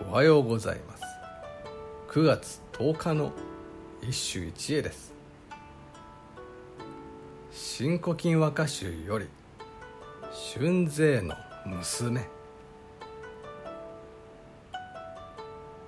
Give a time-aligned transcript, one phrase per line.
[0.00, 1.04] おはようございます。
[2.08, 3.32] 9月10日の
[4.02, 5.14] 一首一会です
[7.52, 9.28] 「新古今和歌集」より
[10.54, 12.28] 「春勢の娘」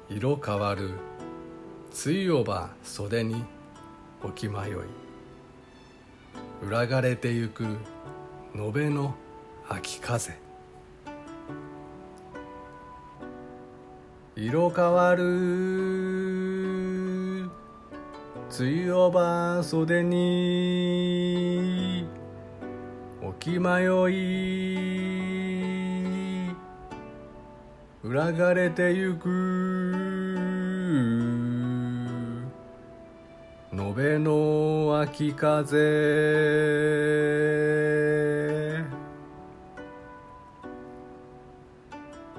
[0.08, 0.90] 色変わる
[1.92, 3.44] 露おば袖に
[4.22, 4.74] 置き迷い。
[6.62, 7.64] 裏がれてゆく
[8.54, 9.16] 延べの
[9.68, 10.45] 秋風。
[14.38, 15.24] 色変わる。
[18.60, 22.06] 梅雨おば袖に
[23.22, 24.76] 置き迷い。
[28.04, 29.30] 裏がれてゆく
[33.72, 35.64] 延べの秋風。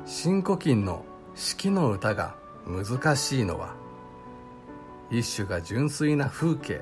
[0.05, 1.03] 新古今の
[1.39, 2.35] 四季の歌が
[2.65, 3.75] 難しいのは
[5.11, 6.81] 一種が純粋な風景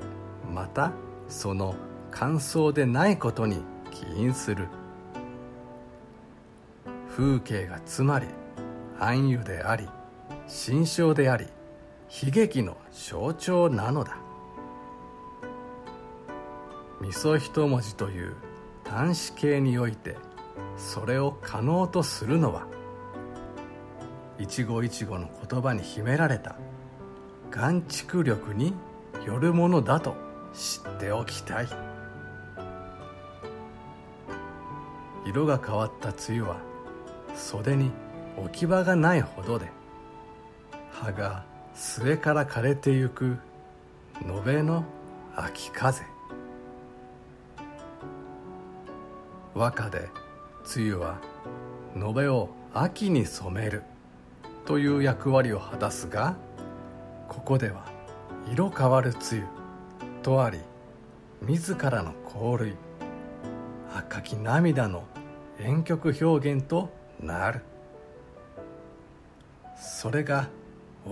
[0.50, 0.92] また
[1.28, 1.74] その
[2.10, 4.68] 感想でないことに起因する。
[7.14, 8.26] 風景がつまり
[8.98, 9.86] 暗喩であり
[10.46, 11.44] 心象であり
[12.24, 14.16] 悲劇の象徴なのだ。
[17.02, 18.36] 味噌一文字という
[18.86, 20.16] 端子形において
[20.78, 22.66] それを可能とするのは
[24.38, 26.56] 一期一会の言葉に秘められた。
[27.50, 28.74] 眼蓄力に
[29.26, 30.14] よるものだと
[30.52, 31.68] 知っておきたい。
[35.24, 36.56] 色が変わった梅雨は
[37.34, 37.90] 袖に
[38.36, 39.70] 置き場がないほどで
[40.92, 43.38] 葉が末から枯れてゆく
[44.22, 44.84] 延べの
[45.34, 46.04] 秋風。
[49.54, 50.08] 和歌で
[50.76, 51.18] 梅雨は
[51.96, 53.82] 延べを秋に染める。
[54.66, 56.36] という役割を果たすが
[57.28, 57.86] ここでは
[58.52, 59.48] 色変わる梅雨
[60.22, 60.58] とあり
[61.40, 62.74] 自らの香類
[63.94, 65.04] 赤き涙の
[65.58, 66.90] 婉曲表現と
[67.20, 67.62] なる。
[69.78, 70.48] それが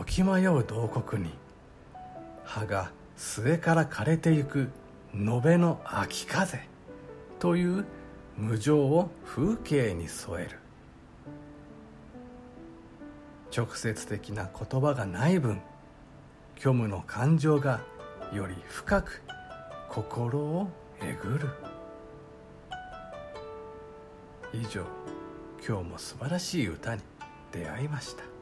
[0.06, 1.30] 起き迷う洞窟に
[2.44, 4.70] 葉が末から枯れてゆく
[5.14, 6.60] 延べの秋風
[7.38, 7.86] という
[8.36, 10.63] 無情を風景に添える。
[13.56, 15.60] 直接的な言葉がない分
[16.56, 17.80] 虚無の感情が
[18.32, 19.22] より深く
[19.88, 20.68] 心を
[21.00, 21.48] えぐる。
[24.52, 24.84] 以上
[25.66, 27.02] 今日も素晴らしい歌に
[27.52, 28.33] 出会いました。